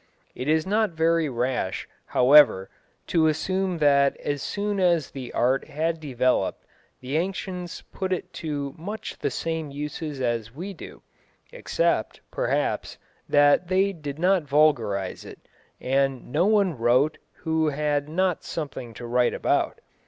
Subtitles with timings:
[0.33, 2.71] It is not very rash, however,
[3.05, 6.65] to assume that as soon as the art had developed
[7.01, 11.03] the ancients put it to much the same uses as we do,
[11.51, 12.97] except, perhaps,
[13.29, 15.47] that they did not vulgarise it,
[15.79, 19.81] and no one wrote who had not something to write about.